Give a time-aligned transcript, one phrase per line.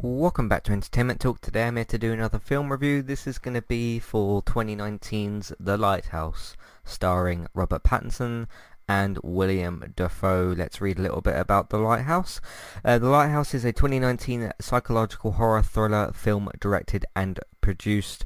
[0.00, 1.40] Welcome back to Entertainment Talk.
[1.40, 3.02] Today I'm here to do another film review.
[3.02, 8.46] This is going to be for 2019's The Lighthouse, starring Robert Pattinson
[8.88, 10.54] and William Dafoe.
[10.56, 12.40] Let's read a little bit about The Lighthouse.
[12.84, 18.24] Uh, the Lighthouse is a 2019 psychological horror thriller film directed and produced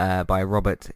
[0.00, 0.90] uh, by Robert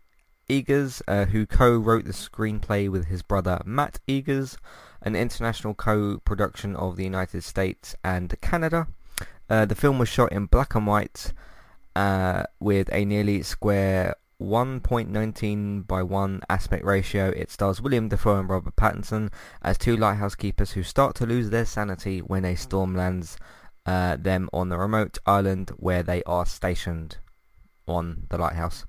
[0.51, 4.57] Eggers, uh, who co-wrote the screenplay with his brother Max Eggers,
[5.03, 8.89] an international co-production of the United States and Canada.
[9.49, 11.33] Uh, the film was shot in black and white
[11.95, 17.29] uh, with a nearly square 1.19 by 1 aspect ratio.
[17.29, 19.33] It stars William Dafoe and Robert Pattinson
[19.63, 23.39] as two lighthouse keepers who start to lose their sanity when a storm lands
[23.87, 27.19] uh, them on the remote island where they are stationed
[27.87, 28.85] on the lighthouse.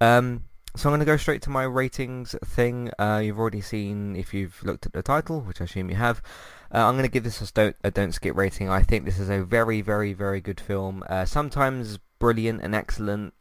[0.00, 0.44] Um,
[0.74, 2.90] so I'm going to go straight to my ratings thing.
[2.98, 6.20] Uh, you've already seen, if you've looked at the title, which I assume you have,
[6.74, 8.68] uh, I'm going to give this a don't, a don't skip rating.
[8.68, 11.04] I think this is a very, very, very good film.
[11.08, 13.34] Uh, sometimes brilliant and excellent,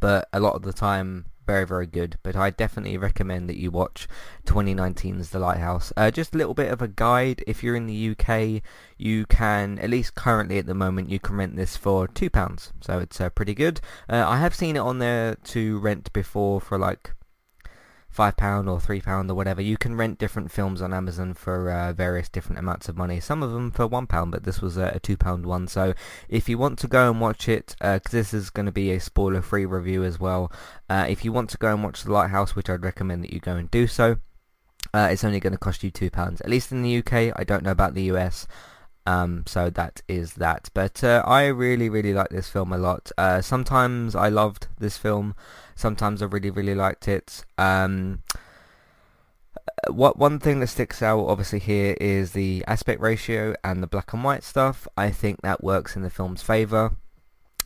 [0.00, 2.18] but a lot of the time very, very good.
[2.22, 4.08] But I definitely recommend that you watch
[4.46, 5.92] 2019's The Lighthouse.
[5.96, 7.42] Uh, just a little bit of a guide.
[7.46, 8.62] If you're in the UK,
[8.96, 12.72] you can, at least currently at the moment, you can rent this for £2.
[12.80, 13.80] So it's uh, pretty good.
[14.08, 17.14] Uh, I have seen it on there to rent before for like
[18.12, 19.62] five pound or three pound or whatever.
[19.62, 23.18] You can rent different films on Amazon for uh, various different amounts of money.
[23.18, 25.66] Some of them for one pound, but this was a, a two pound one.
[25.66, 25.94] So
[26.28, 28.92] if you want to go and watch it, because uh, this is going to be
[28.92, 30.52] a spoiler free review as well.
[30.88, 33.40] Uh, if you want to go and watch The Lighthouse, which I'd recommend that you
[33.40, 34.18] go and do so,
[34.92, 36.40] uh, it's only going to cost you two pounds.
[36.42, 37.32] At least in the UK.
[37.34, 38.46] I don't know about the US.
[39.06, 40.70] Um, so that is that.
[40.74, 43.10] But uh, I really, really like this film a lot.
[43.18, 45.34] Uh, sometimes I loved this film.
[45.74, 47.44] Sometimes I really, really liked it.
[47.58, 48.22] Um,
[49.88, 54.12] what one thing that sticks out obviously here is the aspect ratio and the black
[54.12, 54.86] and white stuff.
[54.96, 56.92] I think that works in the film's favour.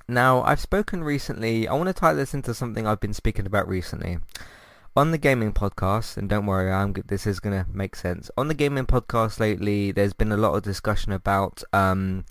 [0.08, 3.68] Now, I've spoken recently, I want to tie this into something I've been speaking about
[3.68, 4.18] recently
[4.96, 8.30] on the gaming podcast, and don't worry, I'm this is gonna make sense.
[8.38, 12.24] On the gaming podcast lately, there's been a lot of discussion about um,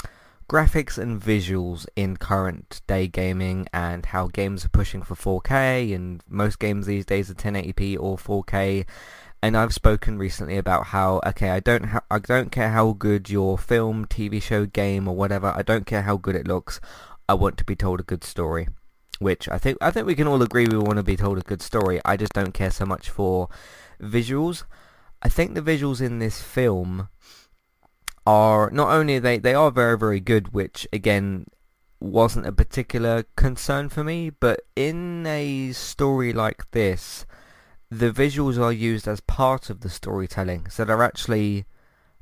[0.50, 6.24] graphics and visuals in current day gaming, and how games are pushing for 4K, and
[6.28, 8.86] most games these days are 1080p or 4K.
[9.44, 13.30] And I've spoken recently about how okay, I don't ha- I don't care how good
[13.30, 15.54] your film, TV show, game, or whatever.
[15.56, 16.82] I don't care how good it looks.
[17.30, 18.68] I want to be told a good story
[19.20, 21.42] which I think I think we can all agree we want to be told a
[21.42, 22.00] good story.
[22.06, 23.50] I just don't care so much for
[24.02, 24.64] visuals.
[25.22, 27.10] I think the visuals in this film
[28.28, 31.46] are not only they they are very very good, which again
[32.00, 37.26] wasn't a particular concern for me, but in a story like this,
[37.90, 41.66] the visuals are used as part of the storytelling, so they're actually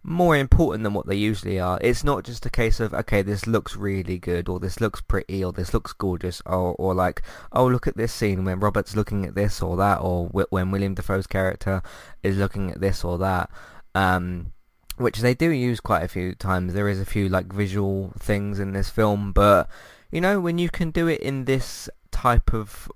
[0.04, 1.80] more important than what they usually are.
[1.82, 5.44] It's not just a case of okay, this looks really good, or this looks pretty,
[5.44, 7.22] or this looks gorgeous, or or like
[7.54, 10.94] oh look at this scene when Robert's looking at this or that, or when William
[10.94, 11.82] Dafoe's character
[12.22, 13.50] is looking at this or that.
[13.96, 14.52] Um,
[14.98, 16.74] which they do use quite a few times.
[16.74, 19.70] There is a few like visual things in this film, but
[20.12, 22.92] you know when you can do it in this type of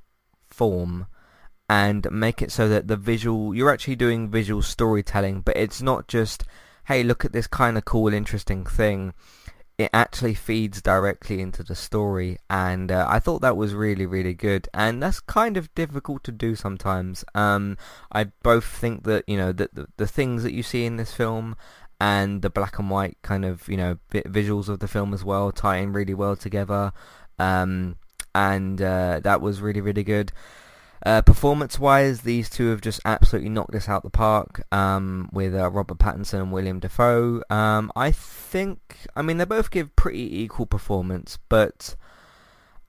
[0.49, 1.07] form
[1.69, 6.07] and make it so that the visual you're actually doing visual storytelling, but it's not
[6.07, 6.43] just
[6.87, 9.13] hey, look at this kind of cool, interesting thing,
[9.77, 14.33] it actually feeds directly into the story and uh, I thought that was really really
[14.33, 17.23] good and that's kind of difficult to do sometimes.
[17.35, 17.77] Um,
[18.11, 21.13] I both think that you know that the, the, things that you see in this
[21.13, 21.55] film
[22.01, 25.51] and the black and white kind of you know visuals of the film as well
[25.51, 26.91] tie in really well together.
[27.37, 27.97] Um,
[28.33, 30.31] and uh, that was really really good
[31.05, 35.69] uh, performance-wise, these two have just absolutely knocked this out the park um, with uh,
[35.69, 37.43] Robert Pattinson and William Dafoe.
[37.49, 38.79] Um, I think,
[39.15, 41.95] I mean, they both give pretty equal performance, but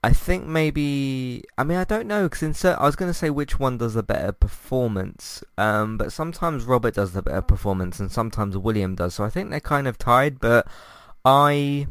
[0.03, 3.59] I think maybe, I mean, I don't know, because I was going to say which
[3.59, 8.57] one does the better performance, um, but sometimes Robert does the better performance and sometimes
[8.57, 10.67] William does, so I think they're kind of tied, but
[11.25, 11.89] I,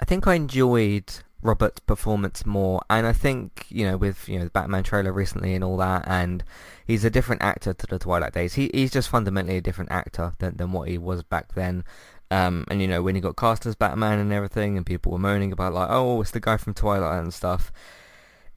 [0.00, 2.82] I think I enjoyed Robert's performance more.
[2.90, 6.04] And I think, you know, with, you know, the Batman trailer recently and all that,
[6.06, 6.44] and
[6.86, 8.54] he's a different actor to the Twilight days.
[8.54, 11.84] He, he's just fundamentally a different actor than, than what he was back then.
[12.30, 15.18] Um, and, you know, when he got cast as Batman and everything, and people were
[15.18, 17.72] moaning about, like, oh, it's the guy from Twilight and stuff.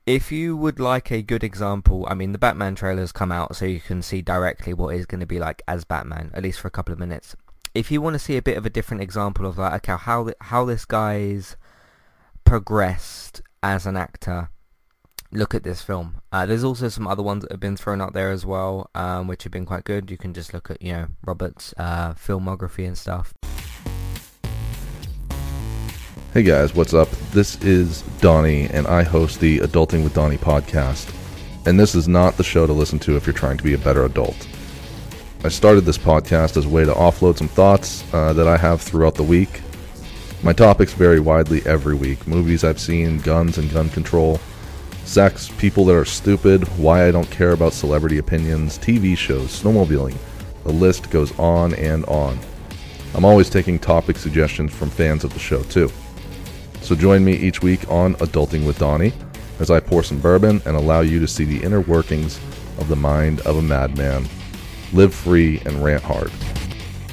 [0.05, 3.65] If you would like a good example, I mean, the Batman trailers come out so
[3.65, 6.67] you can see directly what he's going to be like as Batman, at least for
[6.67, 7.35] a couple of minutes.
[7.75, 10.31] If you want to see a bit of a different example of like, okay, how
[10.41, 11.55] how this guy's
[12.49, 14.49] progressed as an actor,
[15.31, 16.19] look at this film.
[16.31, 19.27] Uh, there's also some other ones that have been thrown out there as well, um,
[19.27, 20.09] which have been quite good.
[20.09, 23.35] You can just look at, you know, Robert's uh, filmography and stuff.
[26.33, 27.07] Hey guys, what's up?
[27.33, 31.13] This is Donnie, and I host the Adulting with Donnie podcast.
[31.67, 33.77] And this is not the show to listen to if you're trying to be a
[33.77, 34.47] better adult.
[35.43, 38.81] I started this podcast as a way to offload some thoughts uh, that I have
[38.81, 39.61] throughout the week.
[40.41, 44.39] My topics vary widely every week movies I've seen, guns and gun control,
[45.03, 50.15] sex, people that are stupid, why I don't care about celebrity opinions, TV shows, snowmobiling.
[50.63, 52.39] The list goes on and on.
[53.13, 55.91] I'm always taking topic suggestions from fans of the show, too.
[56.81, 59.11] So join me each week on Adulting with Donnie
[59.59, 62.39] as I pour some bourbon and allow you to see the inner workings
[62.77, 64.25] of the mind of a madman.
[64.93, 66.31] Live free and rant hard.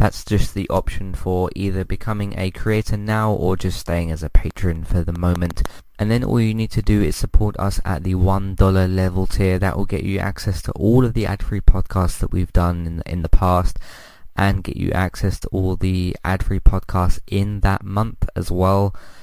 [0.00, 4.30] That's just the option for either becoming a creator now or just staying as a
[4.30, 5.60] patron for the moment.
[5.98, 9.58] And then all you need to do is support us at the $1 level tier.
[9.58, 13.02] That will get you access to all of the ad-free podcasts that we've done in,
[13.04, 13.78] in the past
[14.34, 18.94] and get you access to all the ad-free podcasts in that month as well.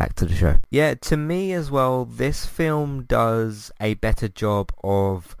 [0.00, 0.56] Back to the show.
[0.70, 5.36] Yeah, to me as well, this film does a better job of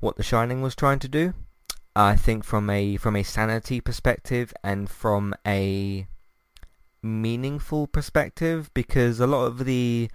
[0.00, 1.34] what The Shining was trying to do.
[1.94, 6.08] I think from a from a sanity perspective and from a
[7.00, 10.10] meaningful perspective because a lot of the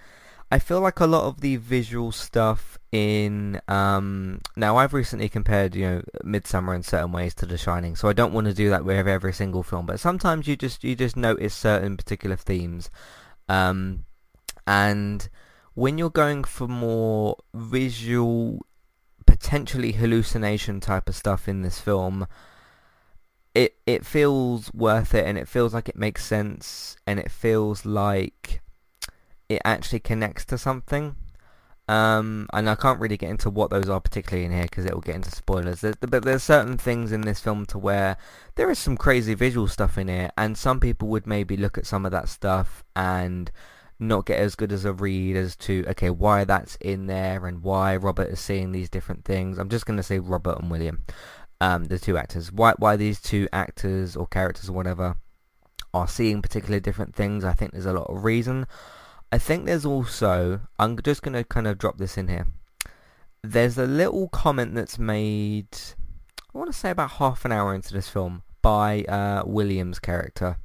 [0.51, 5.75] I feel like a lot of the visual stuff in um now I've recently compared
[5.75, 8.69] you know Midsommar in certain ways to The Shining so I don't want to do
[8.69, 12.89] that with every single film but sometimes you just you just notice certain particular themes
[13.51, 14.05] um
[14.65, 15.29] and
[15.73, 18.65] when you're going for more visual
[19.25, 22.27] potentially hallucination type of stuff in this film
[23.53, 27.85] it it feels worth it and it feels like it makes sense and it feels
[27.85, 28.61] like
[29.51, 31.15] it actually connects to something.
[31.91, 34.93] Um, and I can't really get into what those are particularly in here because it
[34.93, 35.81] will get into spoilers.
[35.81, 38.15] There's, but there's certain things in this film to where
[38.55, 41.85] there is some crazy visual stuff in here, and some people would maybe look at
[41.85, 43.51] some of that stuff and
[43.99, 47.61] not get as good as a read as to okay why that's in there and
[47.61, 49.57] why Robert is seeing these different things.
[49.57, 51.03] I'm just going to say Robert and William
[51.59, 52.51] um, the two actors.
[52.53, 55.17] Why why these two actors or characters or whatever
[55.93, 57.43] are seeing particularly different things.
[57.43, 58.65] I think there's a lot of reason.
[59.31, 62.47] I think there's also I'm just gonna kind of drop this in here.
[63.43, 65.67] There's a little comment that's made.
[66.53, 70.57] I want to say about half an hour into this film by uh, William's character.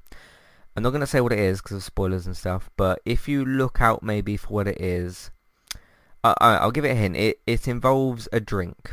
[0.77, 3.29] I'm not going to say what it is because of spoilers and stuff, but if
[3.29, 5.31] you look out maybe for what it is,
[6.23, 7.17] uh, I'll give it a hint.
[7.17, 8.93] It, it involves a drink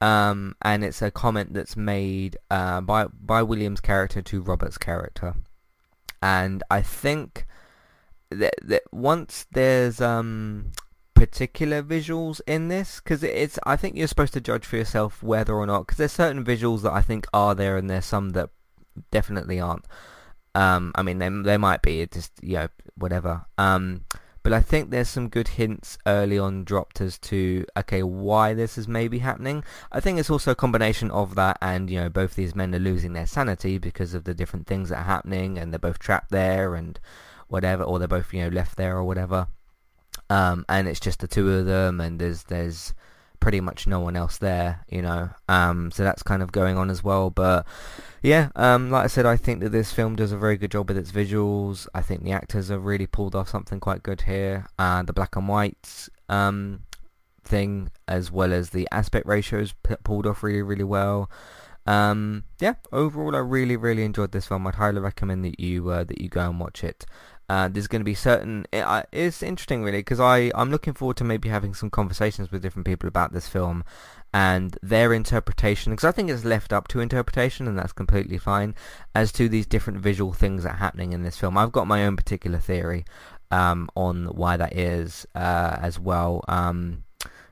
[0.00, 5.34] um, and it's a comment that's made uh, by by William's character to Robert's character,
[6.22, 7.46] and I think
[8.30, 10.72] that, that once there's um,
[11.14, 15.54] particular visuals in this, because it's I think you're supposed to judge for yourself whether
[15.54, 18.50] or not, because there's certain visuals that I think are there, and there's some that
[19.10, 19.86] definitely aren't.
[20.54, 23.46] Um, I mean, they they might be, it just you know whatever.
[23.58, 24.04] Um,
[24.46, 28.78] but I think there's some good hints early on dropped as to okay why this
[28.78, 29.64] is maybe happening.
[29.90, 32.78] I think it's also a combination of that and you know both these men are
[32.78, 36.30] losing their sanity because of the different things that are happening and they're both trapped
[36.30, 37.00] there and
[37.48, 39.48] whatever or they're both you know left there or whatever.
[40.28, 42.94] Um, and it's just the two of them and there's there's
[43.40, 45.30] pretty much no one else there, you know.
[45.48, 47.30] Um, so that's kind of going on as well.
[47.30, 47.66] But
[48.22, 50.88] yeah, um, like I said, I think that this film does a very good job
[50.88, 51.86] with its visuals.
[51.94, 54.66] I think the actors have really pulled off something quite good here.
[54.78, 56.82] Uh, the black and white um,
[57.44, 61.30] thing, as well as the aspect ratios, p- pulled off really, really well.
[61.86, 64.66] Um, yeah, overall, I really, really enjoyed this film.
[64.66, 67.06] I'd highly recommend that you uh, that you go and watch it.
[67.48, 68.66] Uh, there's going to be certain.
[68.72, 72.50] It, uh, it's interesting, really, because I I'm looking forward to maybe having some conversations
[72.50, 73.84] with different people about this film
[74.32, 78.74] and their interpretation, because I think it's left up to interpretation, and that's completely fine.
[79.14, 82.04] As to these different visual things that are happening in this film, I've got my
[82.04, 83.04] own particular theory
[83.50, 86.44] um, on why that is uh, as well.
[86.48, 87.04] Um,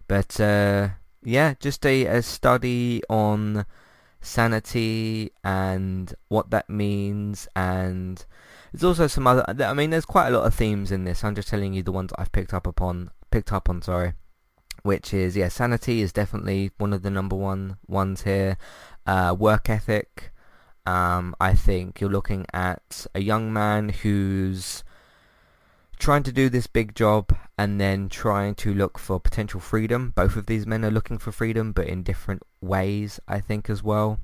[0.09, 0.89] but uh,
[1.23, 3.65] yeah, just a, a study on
[4.25, 8.25] sanity and what that means and
[8.73, 11.23] there's also some other I mean there's quite a lot of themes in this.
[11.23, 14.15] I'm just telling you the ones I've picked up upon picked up on sorry
[14.83, 18.57] which is yeah sanity is definitely one of the number one ones here.
[19.07, 20.33] Uh, work ethic
[20.87, 24.85] um, I think you're looking at a young man who's
[25.99, 30.13] trying to do this big job and then trying to look for potential freedom.
[30.15, 33.83] Both of these men are looking for freedom, but in different ways, I think, as
[33.83, 34.19] well.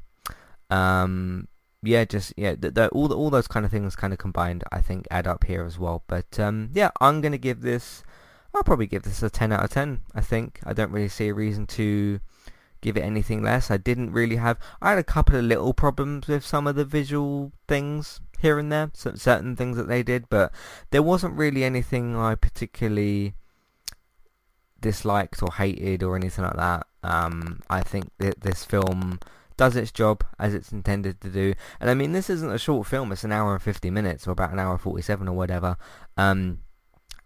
[0.69, 1.49] Um,
[1.83, 2.55] yeah, just yeah,
[2.93, 5.65] all the, all those kind of things kind of combined, I think, add up here
[5.65, 6.03] as well.
[6.07, 8.03] But um, yeah, I'm gonna give this.
[8.55, 10.01] I'll probably give this a 10 out of 10.
[10.13, 12.19] I think I don't really see a reason to
[12.81, 13.71] give it anything less.
[13.71, 14.59] I didn't really have.
[14.83, 18.73] I had a couple of little problems with some of the visual things here and
[18.73, 20.52] there, certain things that they did, but
[20.90, 23.35] there wasn't really anything I particularly
[24.80, 26.87] disliked or hated or anything like that.
[27.02, 29.20] Um, I think that this film
[29.56, 31.52] does its job as it's intended to do.
[31.80, 34.30] And I mean, this isn't a short film; it's an hour and fifty minutes, or
[34.30, 35.76] about an hour forty-seven, or whatever.
[36.16, 36.61] Um,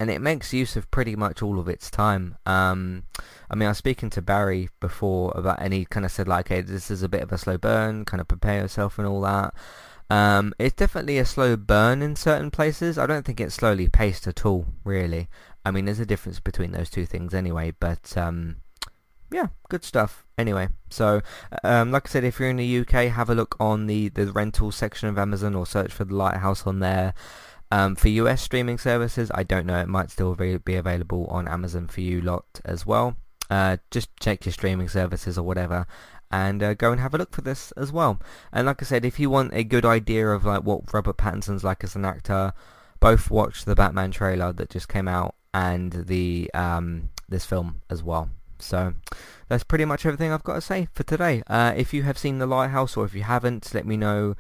[0.00, 2.36] and it makes use of pretty much all of its time.
[2.44, 3.04] Um,
[3.48, 6.48] I mean, I was speaking to Barry before about, and he kind of said like,
[6.48, 8.04] "Hey, this is a bit of a slow burn.
[8.04, 9.54] Kind of prepare yourself and all that."
[10.10, 12.98] Um, it's definitely a slow burn in certain places.
[12.98, 15.28] I don't think it's slowly paced at all, really.
[15.64, 18.56] I mean, there's a difference between those two things anyway, but um,
[19.30, 20.24] yeah, good stuff.
[20.36, 21.22] Anyway, so
[21.62, 24.30] um, like I said, if you're in the UK, have a look on the, the
[24.30, 27.14] rental section of Amazon or search for The Lighthouse on there.
[27.70, 29.80] Um, for US streaming services, I don't know.
[29.80, 33.16] It might still be available on Amazon for you lot as well.
[33.50, 35.86] Uh, just check your streaming services or whatever
[36.34, 38.20] and uh, go and have a look for this as well.
[38.52, 41.62] And like I said, if you want a good idea of like what Robert Pattinson's
[41.62, 42.52] like as an actor,
[42.98, 48.02] both watch the Batman trailer that just came out and the um, this film as
[48.02, 48.30] well.
[48.58, 48.94] So
[49.48, 51.44] that's pretty much everything I've got to say for today.
[51.46, 54.34] Uh, if you have seen The Lighthouse or if you haven't, let me know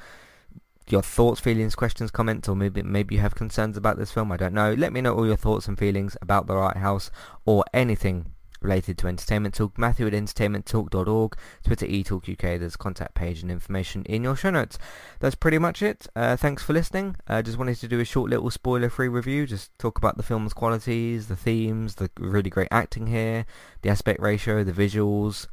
[0.88, 4.32] your thoughts, feelings, questions, comments, or maybe maybe you have concerns about this film.
[4.32, 4.74] I don't know.
[4.74, 7.12] Let me know all your thoughts and feelings about The Lighthouse
[7.44, 8.32] or anything
[8.64, 14.04] related to Entertainment Talk, Matthew at entertainmenttalk.org, Twitter eTalkUK, there's a contact page and information
[14.06, 14.78] in your show notes.
[15.20, 16.08] That's pretty much it.
[16.16, 17.16] Uh, thanks for listening.
[17.28, 20.22] I uh, just wanted to do a short little spoiler-free review, just talk about the
[20.22, 23.46] film's qualities, the themes, the really great acting here,
[23.82, 25.46] the aspect ratio, the visuals,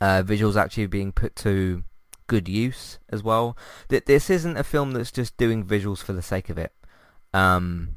[0.00, 1.82] uh, visuals actually being put to
[2.28, 3.56] good use as well.
[3.88, 6.72] That this isn't a film that's just doing visuals for the sake of it.
[7.34, 7.96] Um,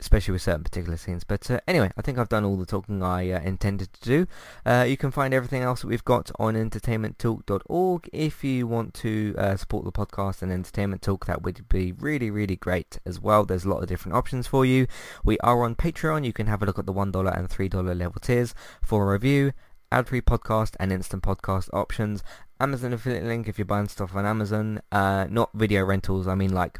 [0.00, 1.24] especially with certain particular scenes.
[1.24, 4.26] But uh, anyway, I think I've done all the talking I uh, intended to do.
[4.64, 8.10] Uh, you can find everything else that we've got on entertainmenttalk.org.
[8.12, 12.30] If you want to uh, support the podcast and Entertainment Talk, that would be really,
[12.30, 13.44] really great as well.
[13.44, 14.86] There's a lot of different options for you.
[15.24, 16.24] We are on Patreon.
[16.24, 19.52] You can have a look at the $1 and $3 level tiers for a review
[19.92, 22.22] ad-free podcast and instant podcast options.
[22.60, 24.80] Amazon affiliate link if you're buying stuff on Amazon.
[24.92, 26.78] Uh, not video rentals, I mean like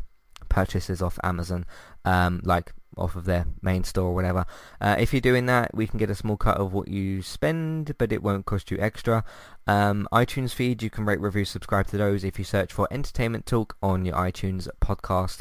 [0.48, 1.64] purchases off Amazon,
[2.04, 4.44] um, like off of their main store or whatever.
[4.80, 7.96] Uh, if you're doing that, we can get a small cut of what you spend,
[7.98, 9.24] but it won't cost you extra.
[9.66, 13.46] Um, iTunes feed, you can rate, review, subscribe to those if you search for Entertainment
[13.46, 15.40] Talk on your iTunes podcast.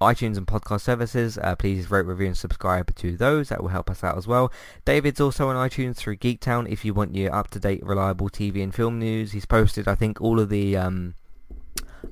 [0.00, 3.48] iTunes and podcast services, uh, please rate, review and subscribe to those.
[3.48, 4.52] That will help us out as well.
[4.84, 8.98] David's also on iTunes through Geektown if you want your up-to-date, reliable TV and film
[8.98, 9.32] news.
[9.32, 10.76] He's posted, I think, all of the...
[10.76, 11.14] Um,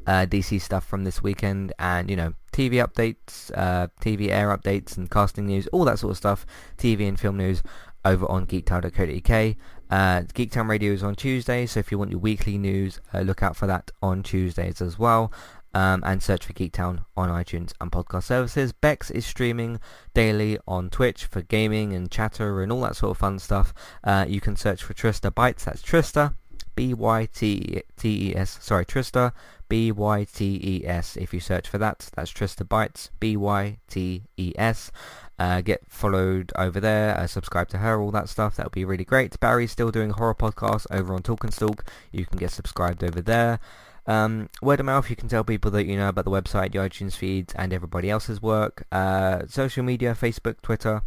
[0.07, 4.97] uh, DC stuff from this weekend and, you know, TV updates, uh, TV air updates
[4.97, 6.47] and casting news, all that sort of stuff,
[6.78, 7.62] TV and film news
[8.05, 9.57] over on geektown.co.uk.
[9.90, 13.43] Uh, Geektown Radio is on Tuesdays, so if you want your weekly news, uh, look
[13.43, 15.33] out for that on Tuesdays as well.
[15.75, 18.73] Um, and search for Geektown on iTunes and podcast services.
[18.73, 19.78] Bex is streaming
[20.14, 23.75] daily on Twitch for gaming and chatter and all that sort of fun stuff.
[24.02, 26.33] Uh, you can search for Trista Bytes, that's Trista,
[26.76, 29.33] B-Y-T-E-S, sorry, Trista,
[29.68, 31.16] B-Y-T-E-S.
[31.16, 34.92] If you search for that, that's Trista Bytes, B-Y-T-E-S.
[35.38, 38.56] Uh, get followed over there, uh, subscribe to her, all that stuff.
[38.56, 39.38] That would be really great.
[39.38, 41.85] Barry's still doing horror podcasts over on Talk and Stalk.
[42.11, 43.61] You can get subscribed over there.
[44.06, 46.78] Um, word of mouth, you can tell people that you know about the website, the
[46.78, 48.87] iTunes feeds, and everybody else's work.
[48.92, 51.02] Uh, social media, Facebook, Twitter,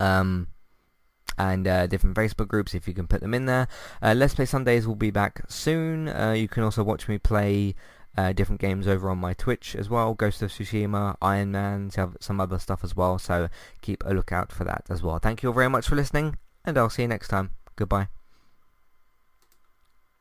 [0.00, 0.48] um,
[1.38, 3.68] and uh, different Facebook groups if you can put them in there.
[4.02, 6.08] Uh, Let's Play Sundays will be back soon.
[6.08, 7.74] Uh, you can also watch me play
[8.16, 10.14] uh, different games over on my Twitch as well.
[10.14, 13.18] Ghost of Tsushima, Iron Man, some other stuff as well.
[13.18, 13.48] So
[13.80, 15.18] keep a lookout for that as well.
[15.18, 17.50] Thank you all very much for listening, and I'll see you next time.
[17.76, 18.17] Goodbye.